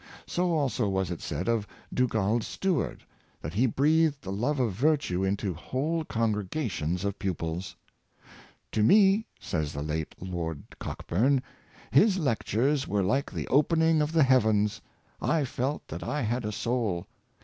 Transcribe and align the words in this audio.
So 0.25 0.51
also 0.57 0.89
was 0.89 1.11
it 1.11 1.21
said* 1.21 1.47
of 1.47 1.67
Dugald 1.93 2.41
Stewart, 2.43 3.03
that 3.39 3.53
he 3.53 3.67
breathed 3.67 4.23
the 4.23 4.31
love 4.31 4.59
of 4.59 4.73
virtue 4.73 5.23
into 5.23 5.53
whole 5.53 6.03
congregations 6.05 7.05
of 7.05 7.19
pupils." 7.19 7.75
To 8.71 8.81
me," 8.81 9.27
says 9.39 9.73
the 9.73 9.83
late 9.83 10.15
Lord 10.19 10.63
Cockburn," 10.79 11.43
his 12.01 12.17
lectures 12.17 12.87
were 12.87 13.03
like 13.03 13.31
the 13.31 13.47
opening 13.49 14.01
of 14.01 14.11
the 14.11 14.23
heavens. 14.23 14.81
I 15.21 15.45
felt 15.45 15.87
that 15.89 16.01
I 16.01 16.23
had 16.23 16.45
a 16.45 16.51
soul. 16.51 17.05